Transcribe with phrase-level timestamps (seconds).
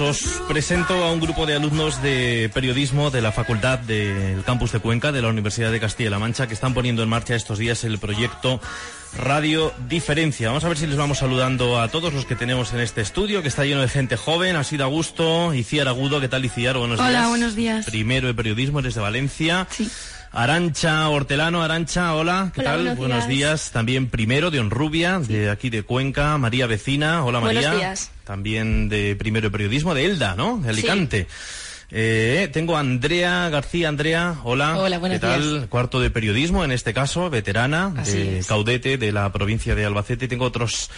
[0.00, 4.80] Os presento a un grupo de alumnos de periodismo de la Facultad del Campus de
[4.80, 8.00] Cuenca de la Universidad de Castilla-La Mancha que están poniendo en marcha estos días el
[8.00, 8.60] proyecto
[9.16, 10.48] Radio Diferencia.
[10.48, 13.40] Vamos a ver si les vamos saludando a todos los que tenemos en este estudio,
[13.42, 14.56] que está lleno de gente joven.
[14.56, 15.54] Ha sido a gusto.
[15.54, 16.76] Iciar Agudo, ¿qué tal Iciar?
[16.76, 17.08] Buenos días.
[17.08, 17.86] Hola, buenos días.
[17.86, 19.68] Primero de periodismo, desde Valencia.
[19.70, 19.88] Sí.
[20.36, 22.96] Arancha Hortelano, Arancha, hola, ¿qué Hola, tal?
[22.96, 23.70] buenos días.
[23.70, 27.78] También primero de Honrubia, de aquí de Cuenca, María Vecina, hola Buenos María.
[27.78, 28.10] días.
[28.24, 30.58] También de primero de periodismo de Elda, ¿no?
[30.58, 31.28] De Alicante.
[31.92, 33.88] Eh, tengo a Andrea García.
[33.88, 34.76] Andrea, hola.
[34.76, 35.40] Hola, buenos ¿Qué tal?
[35.58, 35.66] días.
[35.68, 38.46] Cuarto de periodismo, en este caso, veterana Así de es.
[38.48, 40.26] Caudete, de la provincia de Albacete.
[40.26, 40.90] Tengo otros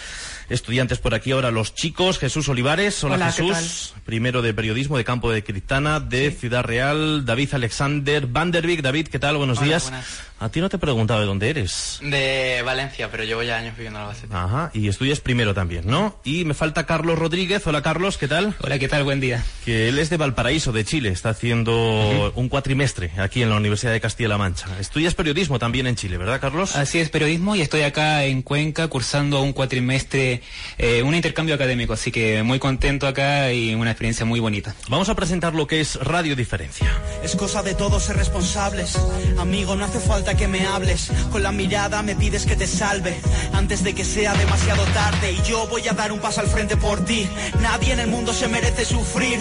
[0.49, 2.19] estudiantes por aquí ahora, los chicos.
[2.19, 3.93] Jesús Olivares, hola, Hola, ¿qué Jesús.
[4.05, 7.25] Primero de periodismo de Campo de Criptana, de Ciudad Real.
[7.25, 8.81] David Alexander Vanderbeek.
[8.81, 9.37] David, ¿qué tal?
[9.37, 9.83] Buenos Hola, días.
[9.83, 10.21] buenas.
[10.39, 11.99] A ti no te he preguntado de dónde eres.
[12.01, 14.35] De Valencia, pero llevo ya años viviendo en Albacete.
[14.35, 16.19] Ajá, y estudias primero también, ¿no?
[16.23, 17.65] Y me falta Carlos Rodríguez.
[17.65, 18.55] Hola, Carlos, ¿qué tal?
[18.61, 19.03] Hola, ¿qué tal?
[19.03, 19.43] Buen día.
[19.65, 21.09] Que él es de Valparaíso, de Chile.
[21.09, 24.67] Está haciendo un cuatrimestre aquí en la Universidad de Castilla-La Mancha.
[24.79, 26.75] Estudias periodismo también en Chile, ¿verdad, Carlos?
[26.75, 30.43] Así es, periodismo y estoy acá en Cuenca cursando un cuatrimestre,
[30.77, 34.75] eh, un intercambio académico, así que muy contento acá y una experiencia muy bonita.
[34.87, 36.87] Vamos a presentar lo que es Radio Diferencia.
[37.23, 38.97] Es cosa de todos ser responsables.
[39.39, 41.11] Amigo, no hace falta que me hables.
[41.31, 43.19] Con la mirada me pides que te salve.
[43.53, 45.31] Antes de que sea demasiado tarde.
[45.31, 47.27] Y yo voy a dar un paso al frente por ti.
[47.61, 49.39] Nadie en el mundo se merece sufrir.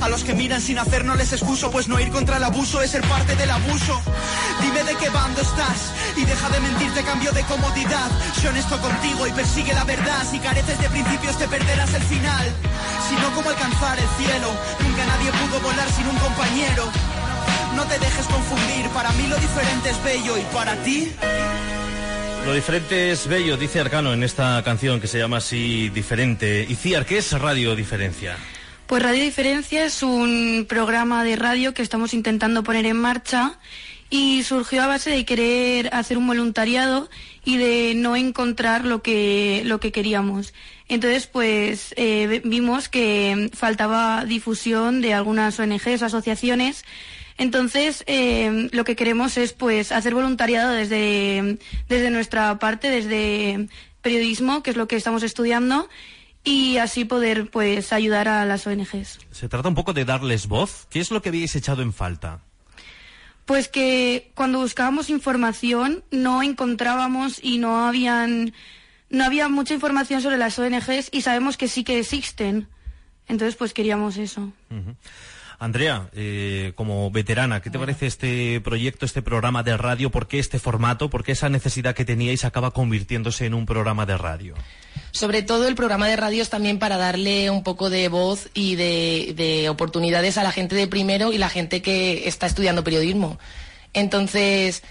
[0.00, 1.70] A los que miran sin hacer no les excuso.
[1.70, 4.00] Pues no ir contra el abuso es ser parte del abuso.
[4.62, 5.92] Dime de qué bando estás.
[6.16, 8.10] Y deja de mentirte cambio de comodidad.
[8.40, 10.24] Sé honesto contigo y persigue la verdad.
[10.30, 12.46] Si careces de principios te perderás el final.
[13.08, 14.48] Si no, ¿cómo alcanzar el cielo?
[14.80, 17.17] Nunca nadie pudo volar sin un compañero.
[17.76, 21.12] No te dejes confundir, para mí lo diferente es bello y para ti
[22.44, 26.66] Lo diferente es bello, dice Arcano en esta canción que se llama así Diferente.
[26.68, 28.36] Y Ciar, ¿qué es Radio Diferencia?
[28.86, 33.58] Pues Radio Diferencia es un programa de radio que estamos intentando poner en marcha
[34.10, 37.10] y surgió a base de querer hacer un voluntariado
[37.44, 40.54] y de no encontrar lo que, lo que queríamos.
[40.88, 46.84] Entonces, pues eh, vimos que faltaba difusión de algunas ONGs, asociaciones.
[47.38, 53.68] Entonces, eh, lo que queremos es pues hacer voluntariado desde, desde nuestra parte, desde
[54.02, 55.88] periodismo, que es lo que estamos estudiando,
[56.42, 59.20] y así poder pues ayudar a las ONGs.
[59.30, 60.86] Se trata un poco de darles voz.
[60.90, 62.40] ¿Qué es lo que habíais echado en falta?
[63.44, 68.52] Pues que cuando buscábamos información no encontrábamos y no habían
[69.10, 72.68] no había mucha información sobre las ONGs y sabemos que sí que existen.
[73.26, 74.52] Entonces pues queríamos eso.
[75.60, 80.08] Andrea, eh, como veterana, ¿qué te parece este proyecto, este programa de radio?
[80.08, 81.10] ¿Por qué este formato?
[81.10, 84.54] ¿Por qué esa necesidad que teníais acaba convirtiéndose en un programa de radio?
[85.10, 88.76] Sobre todo el programa de radio es también para darle un poco de voz y
[88.76, 93.40] de, de oportunidades a la gente de primero y la gente que está estudiando periodismo.
[93.94, 94.84] Entonces,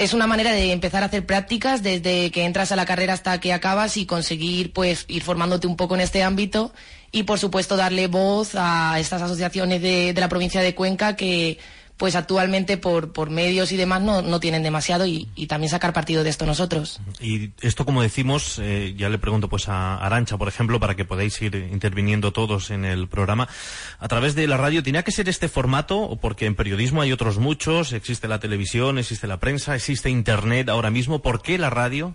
[0.00, 3.38] es una manera de empezar a hacer prácticas desde que entras a la carrera hasta
[3.38, 6.72] que acabas y conseguir pues ir formándote un poco en este ámbito
[7.12, 11.58] y por supuesto darle voz a estas asociaciones de, de la provincia de Cuenca que
[12.00, 15.92] pues actualmente por, por medios y demás no, no tienen demasiado y, y también sacar
[15.92, 16.98] partido de esto nosotros.
[17.20, 21.04] Y esto, como decimos, eh, ya le pregunto pues a Arancha, por ejemplo, para que
[21.04, 23.50] podáis ir interviniendo todos en el programa.
[23.98, 26.18] A través de la radio, ¿tenía que ser este formato?
[26.22, 30.90] Porque en periodismo hay otros muchos, existe la televisión, existe la prensa, existe Internet ahora
[30.90, 31.20] mismo.
[31.20, 32.14] ¿Por qué la radio?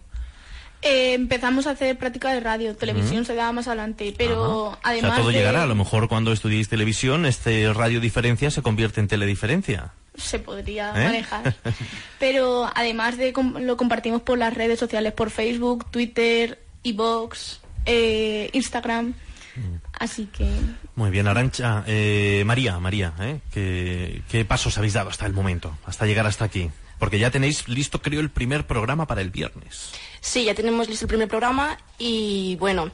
[0.85, 4.79] Eh, empezamos a hacer práctica de radio, televisión se daba más adelante, pero Ajá.
[4.84, 5.63] además O sea, todo de- llegará.
[5.63, 9.94] A lo mejor cuando estudiéis televisión, este radio diferencia se convierte en telediferencia.
[10.16, 11.06] se podría ¿Eh?
[11.06, 11.56] manejar.
[12.19, 18.50] pero además de com- lo compartimos por las redes sociales, por Facebook, Twitter, iVoox, eh,
[18.53, 19.13] Instagram.
[19.56, 19.75] Mm.
[20.00, 20.47] Así que
[20.95, 21.84] Muy bien, Arancha.
[21.88, 23.40] Eh, María, María, ¿eh?
[23.53, 25.75] ¿Qué, ¿qué pasos habéis dado hasta el momento?
[25.85, 26.69] Hasta llegar hasta aquí.
[27.00, 29.91] Porque ya tenéis listo, creo, el primer programa para el viernes.
[30.25, 32.90] Sí, ya tenemos listo el primer programa y bueno,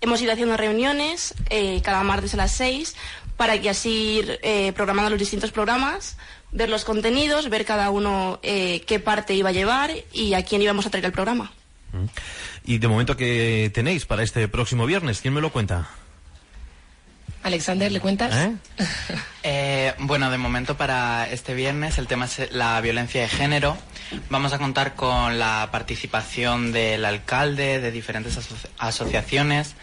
[0.00, 2.94] hemos ido haciendo reuniones eh, cada martes a las 6
[3.36, 6.16] para que así ir eh, programando los distintos programas,
[6.52, 10.62] ver los contenidos, ver cada uno eh, qué parte iba a llevar y a quién
[10.62, 11.50] íbamos a traer el programa.
[12.64, 15.90] Y de momento que tenéis para este próximo viernes, ¿quién me lo cuenta?
[17.46, 18.34] Alexander, ¿le cuentas?
[18.34, 18.52] ¿Eh?
[19.48, 23.76] Eh, bueno, de momento para este viernes el tema es la violencia de género.
[24.28, 29.76] Vamos a contar con la participación del alcalde, de diferentes aso- asociaciones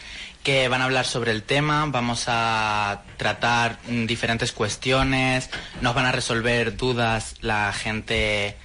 [0.44, 1.86] que van a hablar sobre el tema.
[1.88, 5.50] Vamos a tratar diferentes cuestiones,
[5.80, 8.58] nos van a resolver dudas la gente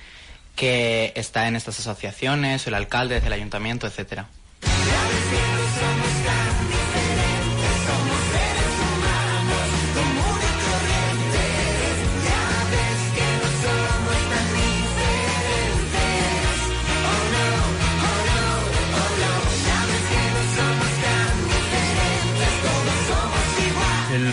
[0.56, 4.26] que está en estas asociaciones, el alcalde, desde el ayuntamiento, etcétera.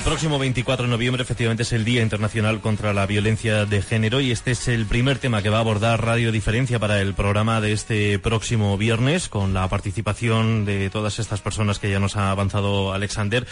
[0.05, 4.29] Próximo 24 de noviembre efectivamente es el Día Internacional contra la Violencia de Género y
[4.29, 7.71] este es el primer tema que va a abordar Radio Diferencia para el programa de
[7.71, 12.93] este próximo viernes con la participación de todas estas personas que ya nos ha avanzado
[12.93, 13.47] Alexander.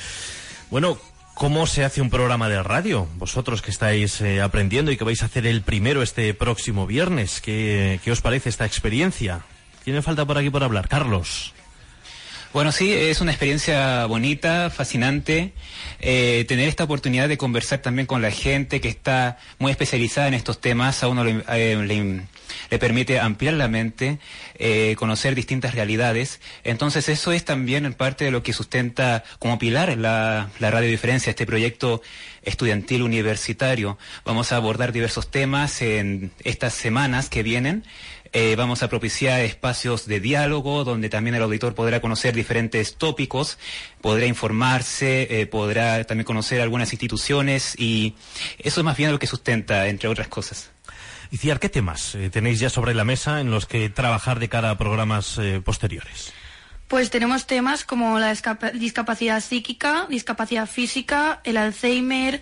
[0.69, 0.99] Bueno,
[1.33, 3.07] ¿Cómo se hace un programa de radio?
[3.15, 7.41] Vosotros que estáis eh, aprendiendo y que vais a hacer el primero este próximo viernes,
[7.41, 9.41] ¿qué, ¿qué os parece esta experiencia?
[9.83, 10.87] ¿Tiene falta por aquí por hablar?
[10.87, 11.55] Carlos.
[12.53, 15.53] Bueno, sí, es una experiencia bonita, fascinante,
[15.99, 20.35] eh, tener esta oportunidad de conversar también con la gente que está muy especializada en
[20.35, 22.21] estos temas, a uno eh,
[22.79, 24.19] permite ampliar la mente,
[24.55, 26.39] eh, conocer distintas realidades.
[26.63, 31.45] Entonces eso es también parte de lo que sustenta como pilar la, la radiodiferencia, este
[31.45, 32.01] proyecto
[32.43, 33.97] estudiantil universitario.
[34.25, 37.83] Vamos a abordar diversos temas en estas semanas que vienen.
[38.35, 43.59] Eh, vamos a propiciar espacios de diálogo donde también el auditor podrá conocer diferentes tópicos,
[44.01, 48.15] podrá informarse, eh, podrá también conocer algunas instituciones y
[48.57, 50.71] eso es más bien lo que sustenta, entre otras cosas.
[51.33, 54.49] Y Ciar, ¿qué temas eh, tenéis ya sobre la mesa en los que trabajar de
[54.49, 56.31] cara a programas posteriores?
[56.87, 58.35] Pues tenemos temas como la
[58.75, 62.39] discapacidad psíquica, discapacidad física, el Alzheimer,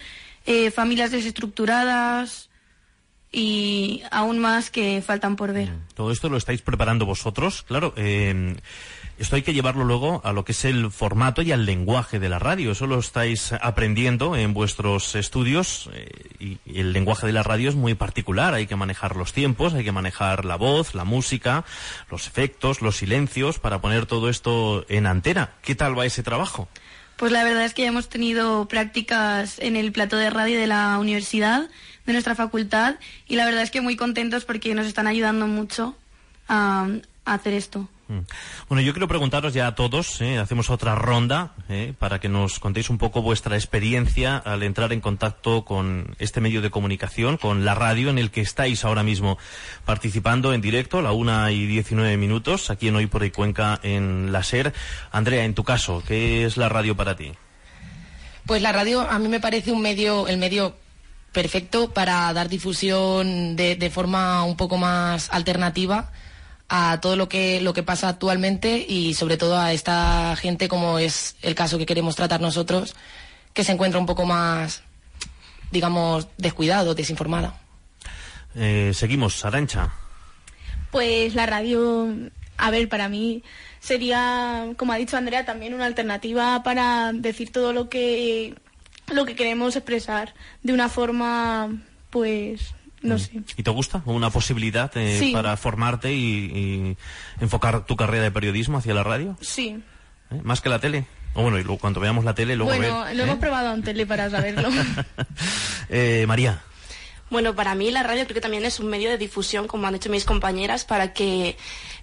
[0.75, 2.49] familias desestructuradas,
[3.31, 5.69] y aún más que faltan por ver.
[5.69, 5.83] Mm.
[5.93, 7.93] Todo esto lo estáis preparando vosotros, claro.
[9.21, 12.27] Esto hay que llevarlo luego a lo que es el formato y al lenguaje de
[12.27, 12.71] la radio.
[12.71, 16.09] Eso lo estáis aprendiendo en vuestros estudios eh,
[16.39, 18.55] y, el lenguaje de la radio es muy particular.
[18.55, 21.65] Hay que manejar los tiempos, hay que manejar la voz, la música,
[22.09, 25.51] los efectos, los silencios para poner todo esto en antena.
[25.61, 26.67] ¿Qué tal va ese trabajo?
[27.17, 30.65] Pues la verdad es que ya hemos tenido prácticas en el plato de radio de
[30.65, 31.69] la universidad
[32.07, 32.95] de nuestra facultad
[33.27, 35.95] y la verdad es que muy contentos porque nos están ayudando mucho
[36.47, 36.87] a,
[37.25, 37.87] hacer esto.
[38.07, 38.19] Mm.
[38.67, 40.37] Bueno, yo quiero preguntaros ya a todos, ¿eh?
[40.37, 41.93] hacemos otra ronda ¿eh?
[41.97, 46.61] para que nos contéis un poco vuestra experiencia al entrar en contacto con este medio
[46.61, 49.37] de comunicación, con la radio en el que estáis ahora mismo
[49.85, 53.79] participando en directo, a la una y diecinueve minutos, aquí en Hoy por Hoy Cuenca,
[53.83, 54.73] en la SER.
[55.11, 57.31] Andrea, en tu caso, ¿qué es la radio para ti?
[58.45, 60.75] Pues la radio a mí me parece un medio, el medio
[61.31, 66.11] perfecto para dar difusión de, forma un poco más alternativa
[66.73, 70.99] a todo lo que, lo que pasa actualmente y sobre todo a esta gente como
[70.99, 72.95] es el caso que queremos tratar nosotros,
[73.53, 74.81] que se encuentra un poco más,
[75.69, 77.59] digamos, descuidado, desinformada.
[78.55, 79.91] Eh, seguimos, Arancha.
[80.91, 82.07] Pues la radio,
[82.55, 83.43] a ver, para mí
[83.81, 88.55] sería, como ha dicho Andrea, también una alternativa para decir todo lo que
[89.11, 90.33] lo que queremos expresar
[90.63, 91.81] de una forma,
[92.11, 93.19] pues, no mm.
[93.19, 93.31] sé.
[93.57, 94.01] ¿Y te gusta?
[94.05, 96.97] ¿Una posibilidad eh, para formarte y,
[97.39, 99.37] enfocar tu carrera de periodismo hacia la radio?
[99.41, 99.81] Sí.
[100.31, 100.41] ¿Eh?
[100.43, 101.05] ¿Más que la tele?
[101.33, 103.39] O bueno, y luego, cuando veamos la tele, luego Bueno, lo hemos ¿eh?
[103.39, 104.69] probado en tele para saberlo.
[106.27, 106.61] María.
[107.29, 109.93] Bueno, para mí la radio creo que también es un medio de difusión, como han
[109.93, 111.55] dicho mis compañeras, para que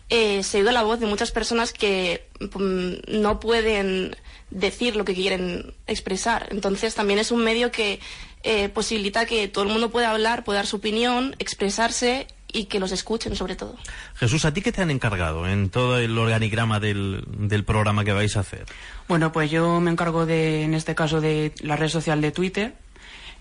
[0.09, 4.17] se oiga la voz de muchas personas que mm, no pueden
[4.51, 6.49] decir lo que quieren expresar.
[6.51, 8.01] Entonces también es un medio que
[8.43, 12.81] eh, posibilita que todo el mundo pueda hablar, pueda dar su opinión, expresarse y que
[12.81, 13.77] los escuchen sobre todo.
[14.15, 18.13] Jesús, ¿a ti qué te han encargado en todo el organigrama del, del programa que
[18.13, 18.65] vais a hacer?
[19.07, 22.75] Bueno, pues yo me encargo de, en este caso, de la red social de Twitter.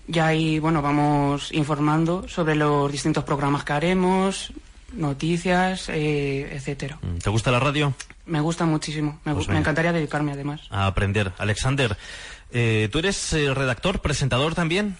[0.06, 4.52] Y ahí, bueno, vamos informando sobre los distintos programas que haremos,
[4.92, 6.98] noticias, eh, etcétera.
[7.02, 7.94] Mm, ¿Te gusta la radio?
[8.26, 9.20] Me gusta muchísimo.
[9.24, 10.62] Me, pues encantaría dedicarme además.
[10.70, 11.32] A aprender.
[11.38, 11.96] Alexander,
[12.52, 14.96] eh, ¿tú eres eh, redactor, presentador también?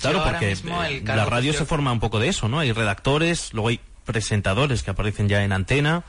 [0.00, 0.56] claro, porque
[1.04, 2.58] la radio se forma un poco de eso, ¿no?
[2.58, 6.02] Hay redactores, luego hay presentadores que aparecen ya en antena.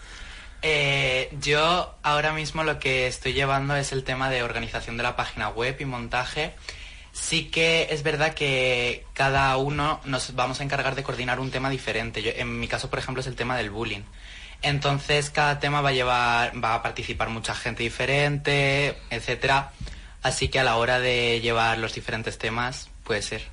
[1.39, 5.49] yo ahora mismo lo que estoy llevando es el tema de organización de la página
[5.49, 6.55] web y montaje
[7.19, 11.69] sí que es verdad que cada uno nos vamos a encargar de coordinar un tema
[11.69, 12.39] diferente.
[12.39, 14.03] en mi caso, por ejemplo, es el tema del bullying.
[14.61, 19.71] Entonces, cada tema va a llevar, va a participar mucha gente diferente, etcétera.
[20.23, 23.43] Así que a la hora de llevar los diferentes temas, puede ser.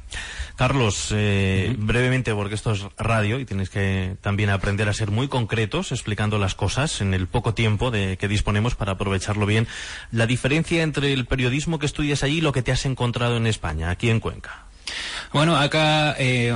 [0.56, 5.26] Carlos, eh, brevemente, porque esto es radio y tienes que también aprender a ser muy
[5.26, 9.66] concretos explicando las cosas en el poco tiempo de que disponemos para aprovecharlo bien.
[10.12, 13.46] La diferencia entre el periodismo que estudias allí y lo que te has encontrado en
[13.46, 14.66] España, aquí en Cuenca.
[15.32, 16.54] Bueno, acá eh,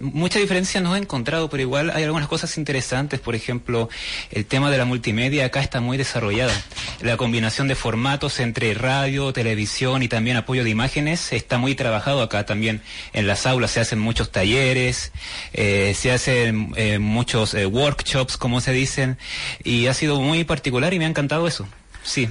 [0.00, 3.20] mucha diferencia no he encontrado, pero igual hay algunas cosas interesantes.
[3.20, 3.88] Por ejemplo,
[4.30, 6.52] el tema de la multimedia acá está muy desarrollada.
[7.00, 12.22] La combinación de formatos entre radio, televisión y también apoyo de imágenes está muy trabajado
[12.22, 12.82] acá también.
[13.12, 15.12] En las aulas se hacen muchos talleres,
[15.52, 19.18] eh, se hacen eh, muchos eh, workshops, como se dicen,
[19.64, 21.66] y ha sido muy particular y me ha encantado eso.
[22.02, 22.28] Sí.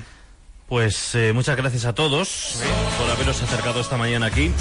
[0.67, 2.61] Pues muchas gracias a todos
[2.97, 4.53] por haberos acercado esta mañana aquí.